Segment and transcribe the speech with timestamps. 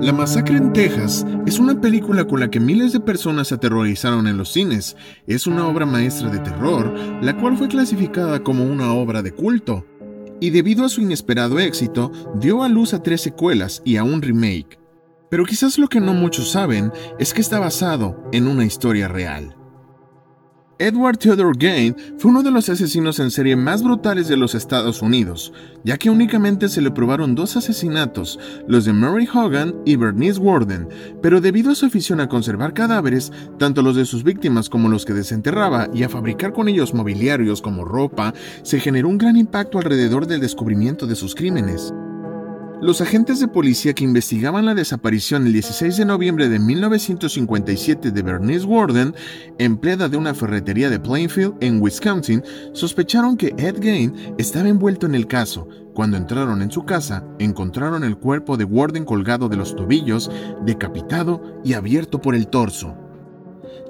[0.00, 4.26] La masacre en Texas es una película con la que miles de personas se aterrorizaron
[4.26, 4.96] en los cines.
[5.26, 9.84] Es una obra maestra de terror, la cual fue clasificada como una obra de culto.
[10.38, 14.20] Y debido a su inesperado éxito, dio a luz a tres secuelas y a un
[14.22, 14.78] remake.
[15.30, 19.56] Pero quizás lo que no muchos saben es que está basado en una historia real.
[20.78, 25.00] Edward Theodore Gain fue uno de los asesinos en serie más brutales de los Estados
[25.00, 25.50] Unidos,
[25.84, 28.38] ya que únicamente se le probaron dos asesinatos,
[28.68, 30.88] los de Mary Hogan y Bernice Warden,
[31.22, 35.06] pero debido a su afición a conservar cadáveres, tanto los de sus víctimas como los
[35.06, 39.78] que desenterraba y a fabricar con ellos mobiliarios como ropa, se generó un gran impacto
[39.78, 41.94] alrededor del descubrimiento de sus crímenes.
[42.82, 48.22] Los agentes de policía que investigaban la desaparición el 16 de noviembre de 1957 de
[48.22, 49.14] Bernice Warden,
[49.58, 52.44] empleada de una ferretería de Plainfield, en Wisconsin,
[52.74, 55.66] sospecharon que Ed Gain estaba envuelto en el caso.
[55.94, 60.30] Cuando entraron en su casa, encontraron el cuerpo de Warden colgado de los tobillos,
[60.66, 63.05] decapitado y abierto por el torso.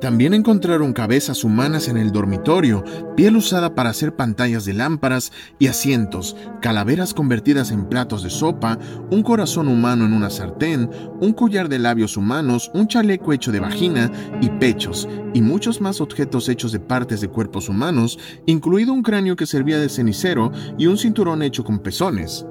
[0.00, 2.84] También encontraron cabezas humanas en el dormitorio,
[3.16, 8.78] piel usada para hacer pantallas de lámparas y asientos, calaveras convertidas en platos de sopa,
[9.10, 13.60] un corazón humano en una sartén, un collar de labios humanos, un chaleco hecho de
[13.60, 14.10] vagina
[14.40, 19.36] y pechos, y muchos más objetos hechos de partes de cuerpos humanos, incluido un cráneo
[19.36, 22.44] que servía de cenicero y un cinturón hecho con pezones.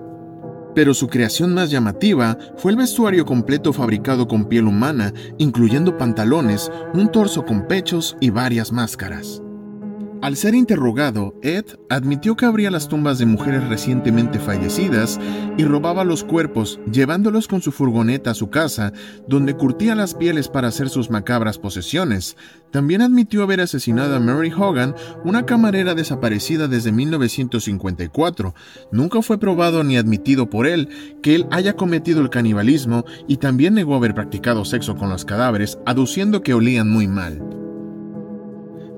[0.74, 6.72] Pero su creación más llamativa fue el vestuario completo fabricado con piel humana, incluyendo pantalones,
[6.94, 9.43] un torso con pechos y varias máscaras.
[10.24, 15.20] Al ser interrogado, Ed admitió que abría las tumbas de mujeres recientemente fallecidas
[15.58, 18.94] y robaba los cuerpos, llevándolos con su furgoneta a su casa,
[19.28, 22.38] donde curtía las pieles para hacer sus macabras posesiones.
[22.72, 28.56] También admitió haber asesinado a Mary Hogan, una camarera desaparecida desde 1954.
[28.94, 30.88] Nunca fue probado ni admitido por él
[31.22, 35.80] que él haya cometido el canibalismo y también negó haber practicado sexo con los cadáveres,
[35.86, 37.63] aduciendo que olían muy mal.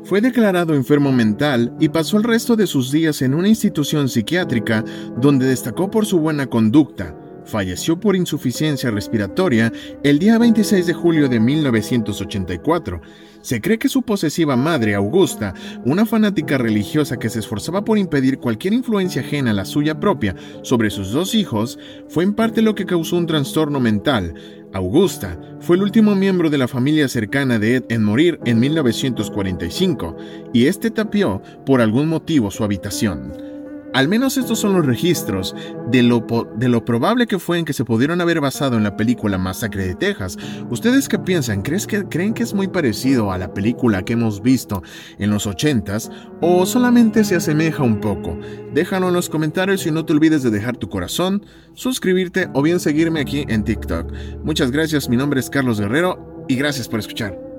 [0.05, 4.85] Fue declarado enfermo mental y pasó el resto de sus días en una institución psiquiátrica
[5.17, 7.15] donde destacó por su buena conducta.
[7.45, 9.71] Falleció por insuficiencia respiratoria
[10.03, 13.01] el día 26 de julio de 1984.
[13.41, 15.53] Se cree que su posesiva madre, Augusta,
[15.85, 20.35] una fanática religiosa que se esforzaba por impedir cualquier influencia ajena a la suya propia
[20.63, 21.77] sobre sus dos hijos,
[22.09, 24.33] fue en parte lo que causó un trastorno mental.
[24.73, 30.17] Augusta fue el último miembro de la familia cercana de Ed en morir en 1945,
[30.51, 33.54] y este tapió por algún motivo su habitación.
[33.95, 35.55] Al menos estos son los registros
[35.89, 38.97] de lo, de lo probable que fue en que se pudieron haber basado en la
[38.97, 40.37] película Masacre de Texas.
[40.69, 41.63] ¿Ustedes qué piensan?
[41.63, 44.83] que, ¿Creen que es muy parecido a la película que hemos visto
[45.17, 46.11] en los 80s
[46.41, 48.37] o solamente se asemeja un poco?
[48.73, 52.81] Déjalo en los comentarios y no te olvides de dejar tu corazón, suscribirte o bien
[52.81, 54.11] seguirme aquí en TikTok.
[54.43, 57.54] Muchas gracias, mi nombre es Carlos Guerrero y gracias por escuchar.